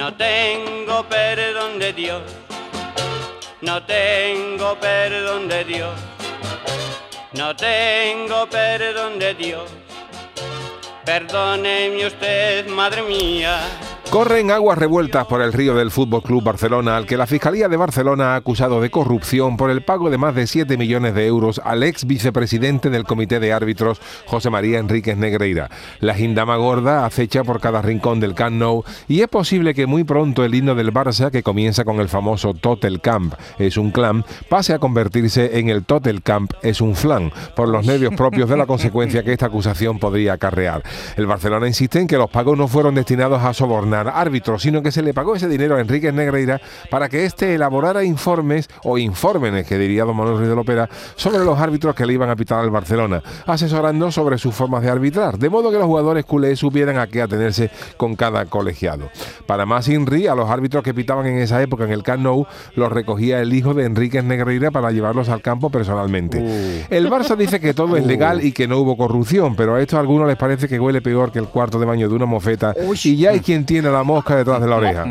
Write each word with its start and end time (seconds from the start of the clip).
No 0.00 0.14
tengo 0.14 1.06
perdón 1.10 1.78
de 1.78 1.92
Dios, 1.92 2.22
no 3.60 3.82
tengo 3.82 4.74
perdón 4.80 5.46
de 5.46 5.62
Dios, 5.62 5.92
no 7.34 7.54
tengo 7.54 8.48
perdón 8.48 9.18
de 9.18 9.34
Dios. 9.34 9.70
Perdóneme 11.04 12.06
usted, 12.06 12.66
madre 12.68 13.02
mía. 13.02 13.60
Corren 14.10 14.50
aguas 14.50 14.76
revueltas 14.76 15.24
por 15.26 15.40
el 15.40 15.52
río 15.52 15.76
del 15.76 15.92
Fútbol 15.92 16.24
Club 16.24 16.42
Barcelona, 16.42 16.96
al 16.96 17.06
que 17.06 17.16
la 17.16 17.28
Fiscalía 17.28 17.68
de 17.68 17.76
Barcelona 17.76 18.32
ha 18.32 18.36
acusado 18.36 18.80
de 18.80 18.90
corrupción 18.90 19.56
por 19.56 19.70
el 19.70 19.84
pago 19.84 20.10
de 20.10 20.18
más 20.18 20.34
de 20.34 20.48
7 20.48 20.76
millones 20.76 21.14
de 21.14 21.28
euros 21.28 21.60
al 21.64 21.84
ex 21.84 22.04
vicepresidente 22.04 22.90
del 22.90 23.04
Comité 23.04 23.38
de 23.38 23.52
Árbitros, 23.52 24.00
José 24.26 24.50
María 24.50 24.80
Enríquez 24.80 25.16
Negreira. 25.16 25.70
La 26.00 26.14
gindama 26.14 26.56
gorda 26.56 27.06
acecha 27.06 27.44
por 27.44 27.60
cada 27.60 27.82
rincón 27.82 28.18
del 28.18 28.34
Camp 28.34 28.56
Nou 28.56 28.82
y 29.06 29.20
es 29.20 29.28
posible 29.28 29.74
que 29.74 29.86
muy 29.86 30.02
pronto 30.02 30.44
el 30.44 30.56
himno 30.56 30.74
del 30.74 30.92
Barça, 30.92 31.30
que 31.30 31.44
comienza 31.44 31.84
con 31.84 32.00
el 32.00 32.08
famoso 32.08 32.52
Totel 32.52 33.00
Camp 33.00 33.34
es 33.60 33.76
un 33.76 33.92
clan, 33.92 34.24
pase 34.48 34.74
a 34.74 34.80
convertirse 34.80 35.60
en 35.60 35.68
el 35.68 35.84
Totel 35.84 36.22
Camp 36.22 36.52
es 36.62 36.80
un 36.80 36.96
flan, 36.96 37.32
por 37.54 37.68
los 37.68 37.86
nervios 37.86 38.14
propios 38.16 38.48
de 38.48 38.56
la 38.56 38.66
consecuencia 38.66 39.22
que 39.22 39.32
esta 39.32 39.46
acusación 39.46 40.00
podría 40.00 40.32
acarrear. 40.32 40.82
El 41.16 41.28
Barcelona 41.28 41.68
insiste 41.68 42.00
en 42.00 42.08
que 42.08 42.18
los 42.18 42.28
pagos 42.28 42.58
no 42.58 42.66
fueron 42.66 42.96
destinados 42.96 43.40
a 43.44 43.54
sobornar 43.54 43.99
árbitro, 44.08 44.58
sino 44.58 44.82
que 44.82 44.92
se 44.92 45.02
le 45.02 45.14
pagó 45.14 45.34
ese 45.34 45.48
dinero 45.48 45.76
a 45.76 45.80
Enrique 45.80 46.12
Negreira 46.12 46.60
para 46.90 47.08
que 47.08 47.24
éste 47.24 47.54
elaborara 47.54 48.04
informes 48.04 48.68
o 48.84 48.98
infórmenes, 48.98 49.66
que 49.66 49.78
diría 49.78 50.04
don 50.04 50.16
Manuel 50.16 50.38
Ruiz 50.38 50.48
de 50.48 50.54
Lopera, 50.54 50.88
sobre 51.16 51.44
los 51.44 51.58
árbitros 51.58 51.94
que 51.94 52.06
le 52.06 52.14
iban 52.14 52.30
a 52.30 52.36
pitar 52.36 52.60
al 52.60 52.70
Barcelona, 52.70 53.22
asesorando 53.46 54.10
sobre 54.10 54.38
sus 54.38 54.54
formas 54.54 54.82
de 54.82 54.90
arbitrar, 54.90 55.38
de 55.38 55.50
modo 55.50 55.70
que 55.70 55.78
los 55.78 55.86
jugadores 55.86 56.24
culés 56.24 56.58
supieran 56.58 56.98
a 56.98 57.06
qué 57.06 57.22
atenerse 57.22 57.70
con 57.96 58.16
cada 58.16 58.46
colegiado. 58.46 59.10
Para 59.46 59.66
más 59.66 59.88
INRI, 59.88 60.26
a 60.26 60.34
los 60.34 60.48
árbitros 60.48 60.82
que 60.82 60.94
pitaban 60.94 61.26
en 61.26 61.38
esa 61.38 61.62
época 61.62 61.84
en 61.84 61.92
el 61.92 62.02
Camp 62.02 62.22
Nou, 62.22 62.46
los 62.74 62.92
recogía 62.92 63.40
el 63.40 63.52
hijo 63.52 63.74
de 63.74 63.84
Enrique 63.84 64.22
Negreira 64.22 64.70
para 64.70 64.90
llevarlos 64.90 65.28
al 65.28 65.42
campo 65.42 65.70
personalmente. 65.70 66.38
Uh. 66.38 66.94
El 66.94 67.10
Barça 67.10 67.36
dice 67.36 67.60
que 67.60 67.74
todo 67.74 67.96
es 67.96 68.06
legal 68.06 68.44
y 68.44 68.52
que 68.52 68.66
no 68.66 68.78
hubo 68.78 68.96
corrupción, 68.96 69.56
pero 69.56 69.74
a 69.74 69.80
esto 69.80 69.96
a 69.96 70.00
algunos 70.00 70.28
les 70.28 70.36
parece 70.36 70.68
que 70.68 70.78
huele 70.78 71.00
peor 71.00 71.32
que 71.32 71.38
el 71.38 71.46
cuarto 71.46 71.78
de 71.78 71.86
baño 71.86 72.08
de 72.08 72.14
una 72.14 72.26
mofeta 72.26 72.74
y 73.04 73.16
ya 73.16 73.30
hay 73.30 73.40
quien 73.40 73.64
tiene 73.64 73.89
la 73.90 74.02
mosca 74.02 74.36
detrás 74.36 74.60
de 74.60 74.68
la 74.68 74.76
oreja. 74.76 75.06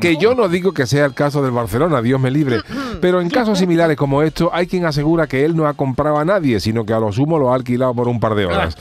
Que 0.00 0.16
yo 0.16 0.34
no 0.34 0.48
digo 0.48 0.72
que 0.72 0.86
sea 0.86 1.06
el 1.06 1.14
caso 1.14 1.42
del 1.42 1.52
Barcelona, 1.52 2.02
Dios 2.02 2.20
me 2.20 2.30
libre, 2.30 2.58
pero 3.00 3.20
en 3.20 3.30
casos 3.30 3.58
similares 3.58 3.96
como 3.96 4.22
estos 4.22 4.50
hay 4.52 4.66
quien 4.66 4.84
asegura 4.84 5.26
que 5.26 5.44
él 5.44 5.56
no 5.56 5.66
ha 5.66 5.74
comprado 5.74 6.18
a 6.18 6.24
nadie, 6.24 6.60
sino 6.60 6.84
que 6.84 6.92
a 6.92 7.00
lo 7.00 7.12
sumo 7.12 7.38
lo 7.38 7.52
ha 7.52 7.54
alquilado 7.54 7.94
por 7.94 8.08
un 8.08 8.20
par 8.20 8.34
de 8.34 8.46
horas. 8.46 8.76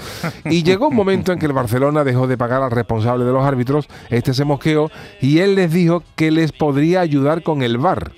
Y 0.46 0.64
llegó 0.64 0.88
un 0.88 0.96
momento 0.96 1.32
en 1.32 1.40
que 1.40 1.46
el 1.46 1.54
Barcelona 1.54 2.04
dejó 2.04 2.28
de 2.28 2.38
pagar 2.38 2.62
al 2.62 2.72
responsable 2.72 3.26
de 3.26 3.32
los 3.32 3.44
árbitros, 3.44 3.88
este 4.10 4.34
se 4.34 4.46
mosqueó 4.46 4.90
y 5.22 5.40
él 5.40 5.56
les 5.56 5.72
dijo 5.72 6.04
que 6.16 6.32
les 6.32 6.52
podría 6.52 7.02
ayudar 7.02 7.44
con 7.44 7.62
el 7.62 7.78
VAR 7.78 8.12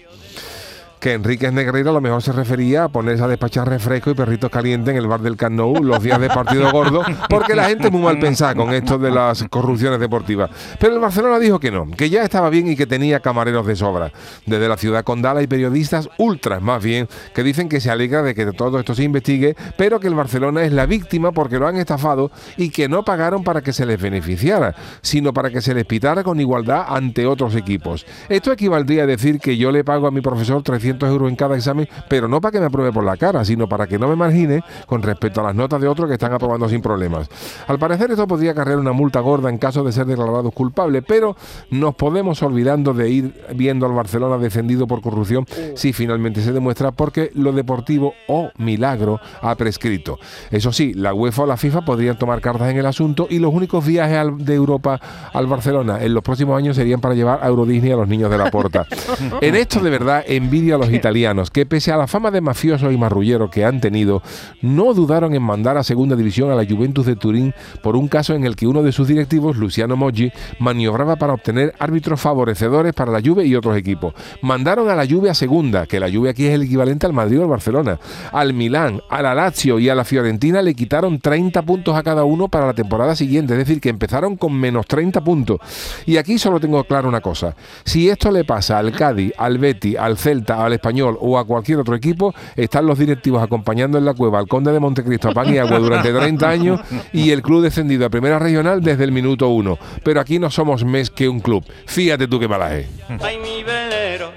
que 1.06 1.14
Enrique 1.14 1.52
Negreira 1.52 1.92
a 1.92 1.94
lo 1.94 2.02
mejor 2.02 2.24
se 2.24 2.32
refería 2.32 2.86
a 2.86 2.90
ponerse 2.90 3.24
a 3.24 3.28
despachar 3.28 3.70
refresco 3.70 4.10
y 4.10 4.16
perritos 4.16 4.50
calientes 4.50 4.92
en 4.92 4.98
el 4.98 5.06
bar 5.06 5.22
del 5.22 5.38
Camp 5.38 5.56
los 5.56 6.02
días 6.02 6.20
de 6.20 6.30
partido 6.30 6.72
gordo, 6.72 7.04
porque 7.30 7.54
la 7.54 7.66
gente 7.66 7.86
es 7.86 7.94
muy 7.94 8.02
mal 8.02 8.18
pensada 8.18 8.56
con 8.56 8.74
esto 8.74 8.98
de 8.98 9.12
las 9.12 9.46
corrupciones 9.52 10.00
deportivas. 10.00 10.50
Pero 10.80 10.96
el 10.96 11.00
Barcelona 11.00 11.38
dijo 11.38 11.60
que 11.60 11.70
no, 11.70 11.86
que 11.92 12.10
ya 12.10 12.24
estaba 12.24 12.50
bien 12.50 12.70
y 12.70 12.76
que 12.76 12.88
tenía 12.88 13.20
camareros 13.20 13.68
de 13.68 13.76
sobra. 13.76 14.12
Desde 14.48 14.68
la 14.68 14.78
ciudad 14.78 15.04
condal 15.04 15.38
hay 15.38 15.46
periodistas 15.46 16.10
ultras, 16.18 16.60
más 16.60 16.84
bien, 16.84 17.08
que 17.36 17.44
dicen 17.44 17.70
que 17.70 17.80
se 17.80 17.92
alegra 17.92 18.24
de 18.24 18.34
que 18.34 18.48
todo 18.54 18.80
esto 18.80 18.96
se 18.96 19.04
investigue, 19.04 19.56
pero 19.78 20.00
que 20.00 20.08
el 20.08 20.16
Barcelona 20.16 20.64
es 20.64 20.74
la 20.74 20.88
víctima 20.88 21.34
porque 21.34 21.60
lo 21.60 21.68
han 21.68 21.76
estafado 21.76 22.32
y 22.58 22.72
que 22.72 22.90
no 22.90 23.06
pagaron 23.06 23.44
para 23.44 23.62
que 23.62 23.74
se 23.74 23.86
les 23.86 24.02
beneficiara, 24.02 24.74
sino 25.04 25.34
para 25.36 25.52
que 25.52 25.62
se 25.62 25.76
les 25.76 25.86
pitara 25.86 26.24
con 26.24 26.40
igualdad 26.40 26.84
ante 26.88 27.28
otros 27.28 27.56
equipos. 27.56 28.08
Esto 28.28 28.52
equivaldría 28.52 29.04
a 29.04 29.06
decir 29.06 29.38
que 29.40 29.56
yo 29.56 29.72
le 29.72 29.84
pago 29.84 30.08
a 30.08 30.12
mi 30.12 30.22
profesor 30.22 30.64
300 30.64 30.95
euros 31.04 31.30
en 31.30 31.36
cada 31.36 31.56
examen, 31.56 31.88
pero 32.10 32.28
no 32.28 32.42
para 32.42 32.52
que 32.52 32.60
me 32.60 32.66
apruebe 32.66 32.92
por 32.92 33.04
la 33.04 33.18
cara, 33.18 33.44
sino 33.46 33.68
para 33.68 33.88
que 33.88 34.00
no 34.00 34.08
me 34.08 34.16
margine 34.16 34.64
con 34.88 35.02
respecto 35.02 35.42
a 35.42 35.44
las 35.44 35.56
notas 35.56 35.82
de 35.82 35.88
otros 35.88 36.08
que 36.08 36.14
están 36.14 36.34
aprobando 36.34 36.70
sin 36.70 36.82
problemas. 36.82 37.30
Al 37.68 37.80
parecer 37.80 38.12
esto 38.12 38.28
podría 38.28 38.54
cargar 38.54 38.78
una 38.78 38.92
multa 38.92 39.20
gorda 39.20 39.50
en 39.50 39.58
caso 39.58 39.84
de 39.84 39.92
ser 39.92 40.06
declarados 40.06 40.54
culpables, 40.54 41.04
pero 41.08 41.36
nos 41.72 41.96
podemos 41.96 42.42
olvidando 42.44 42.94
de 42.94 43.10
ir 43.10 43.46
viendo 43.56 43.86
al 43.86 43.94
Barcelona 43.94 44.38
descendido 44.38 44.88
por 44.88 45.02
corrupción 45.02 45.46
si 45.76 45.94
finalmente 45.94 46.42
se 46.42 46.52
demuestra 46.52 46.92
porque 46.92 47.32
lo 47.34 47.52
deportivo 47.52 48.14
o 48.28 48.52
milagro 48.58 49.20
ha 49.42 49.56
prescrito. 49.56 50.20
Eso 50.52 50.72
sí, 50.72 50.94
la 50.94 51.14
UEFA 51.14 51.44
o 51.44 51.46
la 51.46 51.58
FIFA 51.58 51.82
podrían 51.82 52.18
tomar 52.18 52.42
cartas 52.42 52.70
en 52.70 52.78
el 52.78 52.86
asunto 52.86 53.28
y 53.30 53.40
los 53.40 53.54
únicos 53.54 53.86
viajes 53.86 54.20
de 54.38 54.56
Europa 54.56 55.00
al 55.34 55.48
Barcelona 55.48 56.04
en 56.04 56.14
los 56.14 56.24
próximos 56.24 56.58
años 56.58 56.76
serían 56.76 57.02
para 57.02 57.16
llevar 57.16 57.40
a 57.42 57.48
Euro 57.48 57.66
Disney 57.66 57.92
a 57.92 57.96
los 57.96 58.08
niños 58.08 58.30
de 58.30 58.38
la 58.38 58.52
porta. 58.52 58.86
en 59.42 59.56
esto 59.56 59.80
de 59.80 59.90
verdad 59.90 60.24
envidia 60.28 60.75
a 60.76 60.78
los 60.78 60.92
italianos, 60.92 61.50
que 61.50 61.66
pese 61.66 61.92
a 61.92 61.98
la 61.98 62.08
fama 62.08 62.32
de 62.32 62.42
mafiosos 62.42 62.94
y 62.94 62.98
marrulleros 62.98 63.50
que 63.50 63.66
han 63.66 63.82
tenido, 63.82 64.22
no 64.62 64.94
dudaron 64.94 65.34
en 65.34 65.44
mandar 65.44 65.78
a 65.78 65.84
segunda 65.84 66.16
división 66.16 66.52
a 66.52 66.56
la 66.56 66.66
Juventus 66.66 67.06
de 67.06 67.16
Turín 67.16 67.54
por 67.82 67.96
un 67.96 68.08
caso 68.08 68.34
en 68.34 68.46
el 68.46 68.56
que 68.56 68.68
uno 68.68 68.84
de 68.84 68.92
sus 68.92 69.08
directivos, 69.08 69.58
Luciano 69.58 69.96
Moggi, 69.96 70.32
maniobraba 70.60 71.16
para 71.16 71.34
obtener 71.34 71.74
árbitros 71.80 72.22
favorecedores 72.22 72.94
para 72.94 73.12
la 73.12 73.22
Juve 73.22 73.46
y 73.46 73.56
otros 73.56 73.78
equipos. 73.78 74.14
Mandaron 74.42 74.90
a 74.90 74.96
la 74.96 75.08
Juve 75.08 75.30
a 75.30 75.34
segunda, 75.34 75.86
que 75.86 76.00
la 76.00 76.12
Juve 76.12 76.30
aquí 76.30 76.46
es 76.46 76.54
el 76.54 76.64
equivalente 76.64 77.06
al 77.06 77.14
Madrid 77.14 77.40
o 77.40 77.44
al 77.44 77.50
Barcelona. 77.50 78.00
Al 78.32 78.54
Milán, 78.54 79.02
a 79.10 79.22
la 79.22 79.36
Lazio 79.36 79.80
y 79.80 79.90
a 79.90 79.96
la 79.96 80.04
Fiorentina 80.04 80.62
le 80.62 80.74
quitaron 80.74 81.20
30 81.20 81.62
puntos 81.64 81.96
a 81.96 82.04
cada 82.04 82.24
uno 82.24 82.48
para 82.48 82.68
la 82.68 82.74
temporada 82.74 83.16
siguiente, 83.16 83.54
es 83.54 83.60
decir, 83.60 83.80
que 83.80 83.90
empezaron 83.90 84.36
con 84.36 84.54
menos 84.54 84.86
30 84.88 85.24
puntos. 85.24 85.60
Y 86.06 86.18
aquí 86.18 86.38
solo 86.38 86.60
tengo 86.60 86.84
claro 86.84 87.08
una 87.08 87.22
cosa, 87.22 87.56
si 87.84 88.10
esto 88.10 88.32
le 88.32 88.44
pasa 88.44 88.78
al 88.78 88.92
Cádiz, 88.92 89.32
al 89.38 89.58
Betty, 89.58 89.96
al 89.96 90.18
Celta, 90.18 90.65
al 90.66 90.74
español 90.74 91.18
o 91.20 91.38
a 91.38 91.46
cualquier 91.46 91.80
otro 91.80 91.96
equipo, 91.96 92.34
están 92.56 92.86
los 92.86 93.00
directivos 93.00 93.42
acompañando 93.42 93.98
en 93.98 94.06
la 94.06 94.14
cueva 94.14 94.40
al 94.40 94.48
Conde 94.48 94.72
de 94.72 94.80
Montecristo 94.80 95.30
a 95.30 95.32
pan 95.32 95.54
y 95.54 95.58
agua 95.58 95.80
durante 95.80 96.12
30 96.12 96.50
años 96.50 96.82
y 97.14 97.32
el 97.32 97.42
club 97.42 97.64
descendido 97.64 98.06
a 98.06 98.10
primera 98.10 98.40
regional 98.40 98.82
desde 98.82 99.04
el 99.04 99.12
minuto 99.12 99.50
uno. 99.50 99.78
Pero 100.04 100.20
aquí 100.20 100.40
no 100.40 100.50
somos 100.50 100.84
más 100.84 101.10
que 101.10 101.30
un 101.30 101.40
club. 101.40 101.64
Fíjate 101.86 102.28
tú 102.28 102.40
qué 102.40 102.48
malaje. 102.48 102.88
Ay, 103.22 103.38
mi 103.38 103.64
velero, 103.64 104.32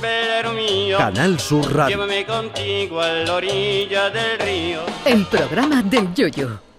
velero 0.00 0.52
mío. 0.52 0.98
Canal 0.98 1.38
Sur 1.38 1.74
Radio. 1.74 1.96
Llévame 1.96 2.24
contigo 2.24 3.00
a 3.00 3.08
la 3.08 3.34
orilla 3.34 4.10
del 4.10 4.38
río. 4.38 4.80
El 5.04 5.24
programa 5.26 5.82
del 5.82 6.12
Yoyo. 6.14 6.73